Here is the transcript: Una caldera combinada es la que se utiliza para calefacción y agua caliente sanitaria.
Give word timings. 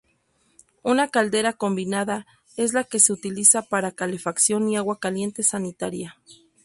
Una 0.81 1.09
caldera 1.09 1.53
combinada 1.53 2.25
es 2.57 2.73
la 2.73 2.83
que 2.85 2.99
se 2.99 3.13
utiliza 3.13 3.61
para 3.61 3.91
calefacción 3.91 4.67
y 4.67 4.75
agua 4.75 4.99
caliente 4.99 5.43
sanitaria. 5.43 6.17